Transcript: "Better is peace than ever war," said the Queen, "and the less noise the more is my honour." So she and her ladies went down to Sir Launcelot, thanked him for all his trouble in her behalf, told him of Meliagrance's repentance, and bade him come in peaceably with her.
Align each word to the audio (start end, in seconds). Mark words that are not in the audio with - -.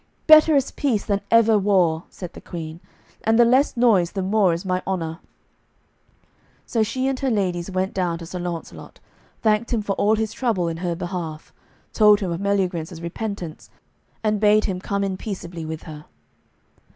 "Better 0.25 0.55
is 0.55 0.71
peace 0.71 1.05
than 1.05 1.21
ever 1.29 1.59
war," 1.59 2.05
said 2.09 2.33
the 2.33 2.41
Queen, 2.41 2.79
"and 3.23 3.37
the 3.37 3.45
less 3.45 3.77
noise 3.77 4.13
the 4.13 4.23
more 4.23 4.51
is 4.51 4.65
my 4.65 4.81
honour." 4.87 5.19
So 6.65 6.81
she 6.81 7.07
and 7.07 7.19
her 7.19 7.29
ladies 7.29 7.69
went 7.69 7.93
down 7.93 8.17
to 8.17 8.25
Sir 8.25 8.39
Launcelot, 8.39 8.99
thanked 9.43 9.71
him 9.71 9.83
for 9.83 9.93
all 9.97 10.15
his 10.15 10.33
trouble 10.33 10.67
in 10.67 10.77
her 10.77 10.95
behalf, 10.95 11.53
told 11.93 12.19
him 12.19 12.31
of 12.31 12.41
Meliagrance's 12.41 12.99
repentance, 12.99 13.69
and 14.23 14.39
bade 14.39 14.65
him 14.65 14.81
come 14.81 15.03
in 15.03 15.17
peaceably 15.17 15.65
with 15.67 15.83
her. 15.83 16.05